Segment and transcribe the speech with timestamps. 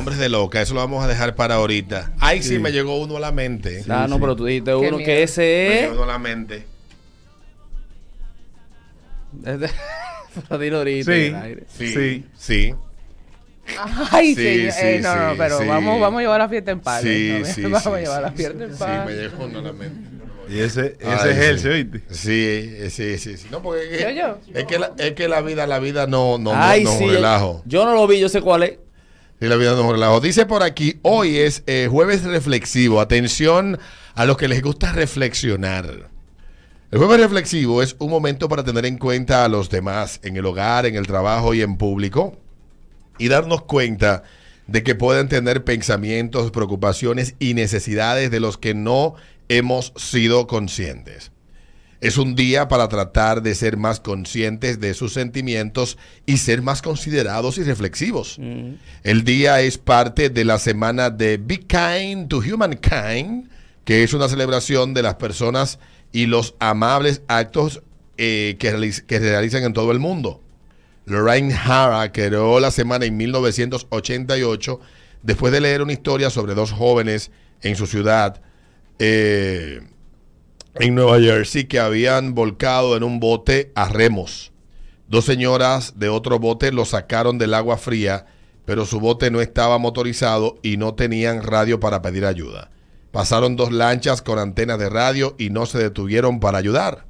[0.00, 2.12] nombres de loca, eso lo vamos a dejar para ahorita.
[2.20, 2.58] Ay, sí, Sí.
[2.58, 3.84] me llegó uno a la mente.
[3.88, 4.98] ah, no, pero tú dijiste uno miedo.
[4.98, 5.80] que Me ese es.
[5.82, 6.66] llegó uno a la mente.
[9.44, 9.70] es de-
[10.48, 11.18] Pero dilo ahorita Sí.
[11.26, 11.64] en el aire.
[11.76, 12.24] Sí, Sí.
[12.38, 12.74] sí.
[14.10, 14.72] Ay, Sí, señor.
[14.72, 15.66] sí, Eh, no, no, sí, pero sí.
[15.66, 17.02] vamos, vamos a llevar la fiesta en paz.
[17.02, 17.44] Sí, ¿no?
[17.46, 19.06] sí, Vamos sí, a llevar la sí, fiesta en Sí, paz.
[19.06, 20.10] me llegó uno a la mente.
[20.48, 21.62] Y ese, ese Ay, es él, sí.
[21.62, 22.02] ¿se oíste?
[22.10, 22.44] Sí,
[22.80, 23.46] eh, sí, sí, sí.
[23.52, 24.38] No, porque es, ¿Yo, yo?
[24.52, 27.06] es que la, es que la vida, la vida no, no, no- Ay, no, sí.
[27.08, 27.62] relajo.
[27.66, 28.78] Yo no lo vi, yo sé cuál es.
[29.40, 30.20] Sí, la vida no relajo.
[30.20, 33.00] Dice por aquí, hoy es eh, jueves reflexivo.
[33.00, 33.78] Atención
[34.14, 36.10] a los que les gusta reflexionar.
[36.90, 40.44] El jueves reflexivo es un momento para tener en cuenta a los demás en el
[40.44, 42.36] hogar, en el trabajo y en público
[43.16, 44.24] y darnos cuenta
[44.66, 49.14] de que pueden tener pensamientos, preocupaciones y necesidades de los que no
[49.48, 51.32] hemos sido conscientes.
[52.00, 56.80] Es un día para tratar de ser más conscientes de sus sentimientos y ser más
[56.80, 58.38] considerados y reflexivos.
[59.02, 63.50] El día es parte de la semana de Be Kind to Humankind,
[63.84, 65.78] que es una celebración de las personas
[66.12, 67.82] y los amables actos
[68.16, 70.40] eh, que, realiz- que se realizan en todo el mundo.
[71.06, 74.80] Lorraine Hara creó la semana en 1988
[75.22, 77.30] después de leer una historia sobre dos jóvenes
[77.62, 78.40] en su ciudad
[78.98, 79.80] eh,
[80.74, 84.52] en Nueva Jersey que habían volcado en un bote a remos.
[85.08, 88.26] Dos señoras de otro bote lo sacaron del agua fría,
[88.64, 92.70] pero su bote no estaba motorizado y no tenían radio para pedir ayuda.
[93.10, 97.06] Pasaron dos lanchas con antenas de radio y no se detuvieron para ayudar.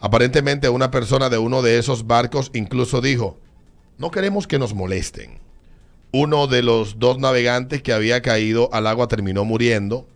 [0.00, 3.38] Aparentemente una persona de uno de esos barcos incluso dijo,
[3.96, 5.40] no queremos que nos molesten.
[6.12, 10.06] Uno de los dos navegantes que había caído al agua terminó muriendo.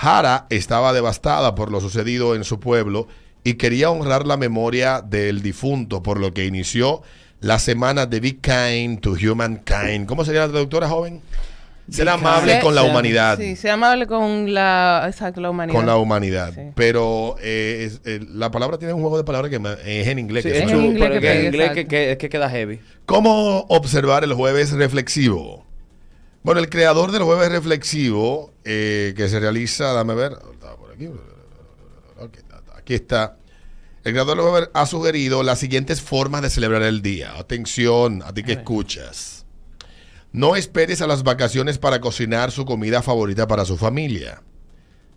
[0.00, 3.08] Hara estaba devastada por lo sucedido en su pueblo
[3.44, 7.02] y quería honrar la memoria del difunto, por lo que inició
[7.40, 10.06] la semana de Be Kind to Humankind.
[10.06, 11.20] ¿Cómo sería la traductora joven?
[11.90, 13.38] Ser amable con la humanidad.
[13.38, 15.74] Sí, sea amable con la, exacto, la humanidad.
[15.78, 16.52] Con la humanidad.
[16.54, 16.60] Sí.
[16.74, 19.56] Pero eh, es- eh, la palabra tiene un juego de palabras que
[20.00, 20.42] es en inglés.
[20.44, 22.50] Sí, que es en chulo, inglés pero que que en pega, inglés que, que queda
[22.50, 22.80] heavy.
[23.06, 25.64] ¿Cómo observar el jueves reflexivo?
[26.48, 31.10] Bueno, el creador del jueves reflexivo, eh, que se realiza, dame ver, estaba por aquí,
[32.74, 33.36] aquí está.
[34.02, 37.34] El creador del jueves ha sugerido las siguientes formas de celebrar el día.
[37.36, 39.44] Atención, a ti que escuchas.
[40.32, 44.42] No esperes a las vacaciones para cocinar su comida favorita para su familia.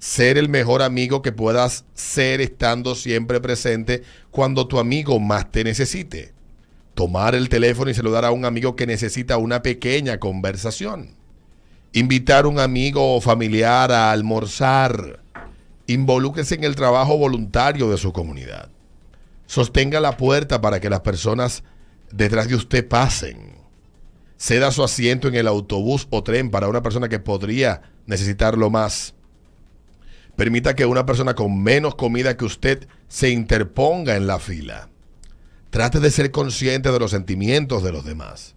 [0.00, 4.02] Ser el mejor amigo que puedas ser estando siempre presente
[4.32, 6.32] cuando tu amigo más te necesite
[6.94, 11.19] tomar el teléfono y saludar a un amigo que necesita una pequeña conversación.
[11.92, 15.20] Invitar a un amigo o familiar a almorzar.
[15.88, 18.70] Involúquese en el trabajo voluntario de su comunidad.
[19.46, 21.64] Sostenga la puerta para que las personas
[22.12, 23.56] detrás de usted pasen.
[24.36, 29.14] Ceda su asiento en el autobús o tren para una persona que podría necesitarlo más.
[30.36, 34.88] Permita que una persona con menos comida que usted se interponga en la fila.
[35.70, 38.54] Trate de ser consciente de los sentimientos de los demás.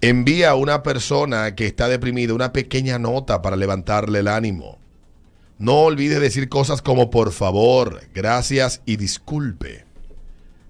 [0.00, 4.78] Envía a una persona que está deprimida una pequeña nota para levantarle el ánimo.
[5.58, 9.84] No olvide decir cosas como por favor, gracias y disculpe.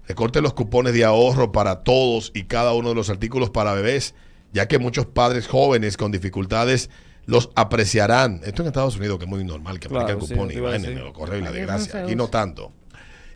[0.07, 4.15] Recorte los cupones de ahorro para todos y cada uno de los artículos para bebés,
[4.51, 6.89] ya que muchos padres jóvenes con dificultades
[7.27, 8.41] los apreciarán.
[8.43, 11.43] Esto en Estados Unidos, que es muy normal, que Claro, sí, cupones los correos y
[11.43, 11.91] la Aquí no desgracia.
[11.91, 12.31] se Aquí no usa.
[12.31, 12.71] tanto.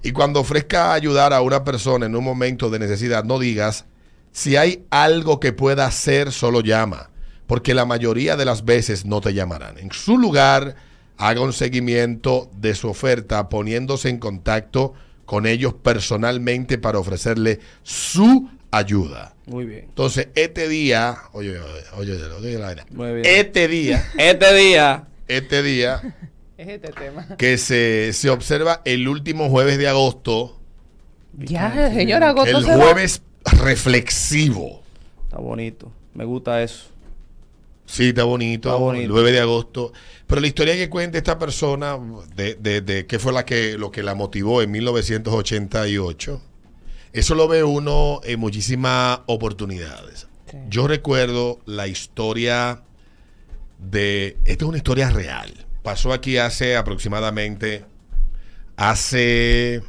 [0.01, 3.85] Y cuando ofrezca ayudar a una persona en un momento de necesidad, no digas,
[4.33, 7.09] si hay algo que pueda hacer, solo llama,
[7.47, 9.77] porque la mayoría de las veces no te llamarán.
[9.77, 10.75] En su lugar,
[11.17, 14.93] haga un seguimiento de su oferta poniéndose en contacto
[15.25, 19.35] con ellos personalmente para ofrecerle su ayuda.
[19.45, 19.85] Muy bien.
[19.89, 22.85] Entonces, este día, oye, oye, oye, oye la vaina.
[22.91, 23.21] Muy bien.
[23.25, 26.01] Este día, Este día, este día
[26.57, 27.27] Es este tema.
[27.37, 30.59] que se, se observa el último jueves de agosto,
[31.37, 32.83] Ya, señora, agosto el se va.
[32.83, 33.21] jueves
[33.63, 34.81] reflexivo.
[35.25, 35.91] está bonito.
[36.13, 36.85] Me gusta eso.
[37.85, 39.03] Sí, está bonito, Está bonito.
[39.03, 39.91] el 9 de agosto.
[40.25, 41.97] Pero la historia que cuenta esta persona,
[42.35, 46.41] de, de, de qué fue la que, lo que la motivó en 1988,
[47.11, 50.27] eso lo ve uno en muchísimas oportunidades.
[50.49, 50.57] Sí.
[50.69, 52.81] Yo recuerdo la historia
[53.79, 54.37] de...
[54.45, 55.51] Esta es una historia real.
[55.83, 57.83] Pasó aquí hace aproximadamente,
[58.77, 59.83] hace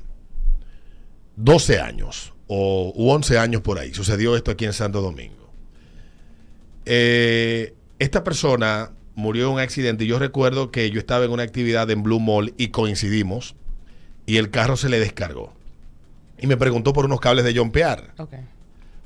[1.36, 3.92] 12 años o u 11 años por ahí.
[3.94, 5.50] Sucedió esto aquí en Santo Domingo.
[6.86, 11.42] Eh, esta persona murió en un accidente y yo recuerdo que yo estaba en una
[11.44, 13.54] actividad en Blue Mall y coincidimos
[14.26, 15.52] y el carro se le descargó.
[16.38, 18.12] Y me preguntó por unos cables de jumpear.
[18.18, 18.34] Ok.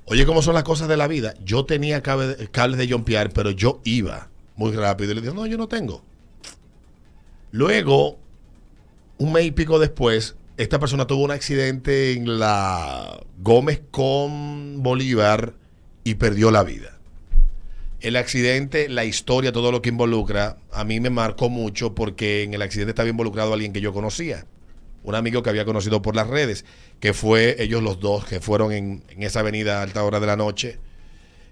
[0.06, 1.34] Oye, ¿cómo son las cosas de la vida?
[1.44, 5.12] Yo tenía cable- cables de jumpear, pero yo iba muy rápido.
[5.12, 6.02] Y le dije, no, yo no tengo.
[7.50, 8.18] Luego,
[9.18, 15.54] un mes y pico después, esta persona tuvo un accidente en la Gómez con Bolívar
[16.02, 16.98] y perdió la vida.
[18.00, 22.54] El accidente, la historia, todo lo que involucra, a mí me marcó mucho porque en
[22.54, 24.46] el accidente estaba involucrado alguien que yo conocía.
[25.04, 26.64] Un amigo que había conocido por las redes,
[26.98, 30.36] que fue ellos los dos que fueron en, esa avenida a alta hora de la
[30.36, 30.78] noche.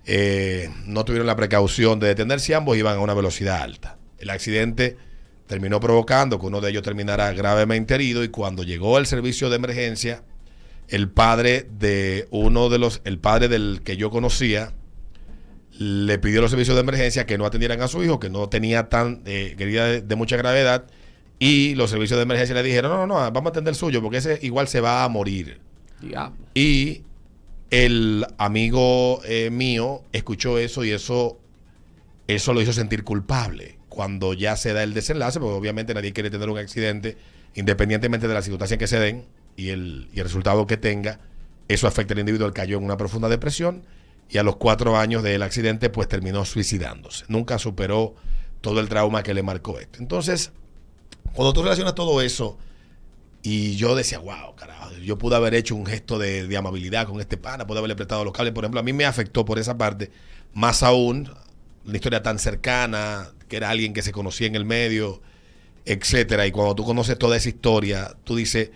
[0.04, 3.98] Eh, no tuvieron la precaución de detenerse, ambos iban a una velocidad alta.
[4.18, 4.96] El accidente
[5.46, 9.56] terminó provocando que uno de ellos terminara gravemente herido y cuando llegó el servicio de
[9.56, 10.22] emergencia,
[10.88, 14.72] el padre de uno de los, el padre del que yo conocía,
[15.78, 18.48] le pidió a los servicios de emergencia que no atendieran a su hijo, que no
[18.48, 20.86] tenía tan eh, herida de, de mucha gravedad,
[21.38, 24.00] y los servicios de emergencia le dijeron, no, no, no, vamos a atender el suyo,
[24.00, 25.60] porque ese igual se va a morir.
[26.54, 27.02] Y
[27.70, 31.38] el amigo eh, mío escuchó eso y eso,
[32.26, 33.75] eso lo hizo sentir culpable.
[33.96, 37.16] Cuando ya se da el desenlace, porque obviamente nadie quiere tener un accidente,
[37.54, 39.24] independientemente de las circunstancias que se den
[39.56, 41.18] y el, y el resultado que tenga,
[41.66, 42.46] eso afecta al individuo.
[42.46, 43.84] Él cayó en una profunda depresión
[44.28, 47.24] y a los cuatro años del accidente, pues terminó suicidándose.
[47.28, 48.14] Nunca superó
[48.60, 49.98] todo el trauma que le marcó esto.
[50.00, 50.52] Entonces,
[51.32, 52.58] cuando tú relacionas todo eso,
[53.42, 57.18] y yo decía, wow, carajo, yo pude haber hecho un gesto de, de amabilidad con
[57.18, 58.52] este pana, pude haberle prestado los cables.
[58.52, 60.10] Por ejemplo, a mí me afectó por esa parte,
[60.52, 61.30] más aún,
[61.86, 65.22] una historia tan cercana, que era alguien que se conocía en el medio,
[65.84, 66.46] etcétera.
[66.46, 68.70] Y cuando tú conoces toda esa historia, tú dices,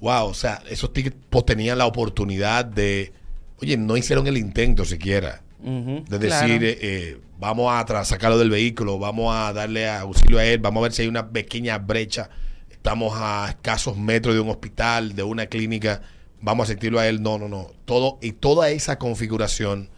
[0.00, 3.12] wow, o sea, esos tipos tenían la oportunidad de,
[3.60, 8.98] oye, no hicieron el intento siquiera de decir, eh, eh, vamos a sacarlo del vehículo,
[8.98, 12.30] vamos a darle auxilio a él, vamos a ver si hay una pequeña brecha,
[12.70, 16.00] estamos a escasos metros de un hospital, de una clínica,
[16.40, 17.22] vamos a asistirlo a él.
[17.22, 17.72] No, no, no.
[17.84, 19.90] Todo, y toda esa configuración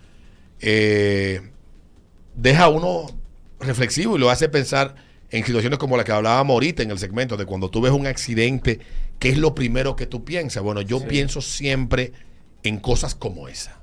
[0.60, 1.51] eh,
[2.34, 3.06] deja a uno
[3.60, 4.94] reflexivo y lo hace pensar
[5.30, 8.06] en situaciones como la que hablábamos ahorita en el segmento, de cuando tú ves un
[8.06, 8.80] accidente,
[9.18, 10.62] ¿qué es lo primero que tú piensas?
[10.62, 12.12] Bueno, yo pienso siempre
[12.62, 13.82] en cosas como esa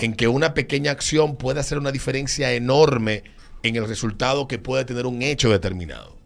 [0.00, 3.22] en que una pequeña acción puede hacer una diferencia enorme
[3.62, 6.16] en el resultado que puede tener un hecho determinado.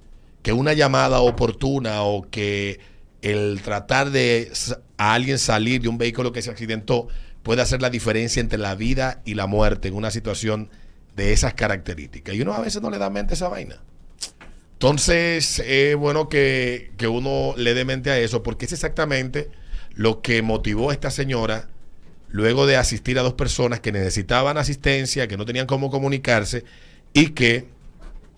[0.42, 2.80] Que una llamada oportuna o que
[3.20, 4.50] el tratar de
[4.96, 7.08] a alguien salir de un vehículo que se accidentó
[7.42, 10.70] puede hacer la diferencia entre la vida y la muerte en una situación
[11.16, 12.34] de esas características.
[12.34, 13.76] Y uno a veces no le da mente a esa vaina.
[14.74, 19.50] Entonces, es bueno que, que uno le dé mente a eso, porque es exactamente
[19.94, 21.68] lo que motivó a esta señora
[22.28, 26.64] luego de asistir a dos personas que necesitaban asistencia, que no tenían cómo comunicarse
[27.12, 27.68] y que